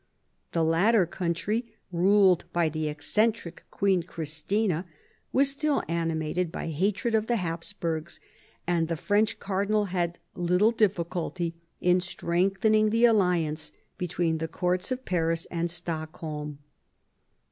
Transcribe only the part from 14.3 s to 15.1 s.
the courts of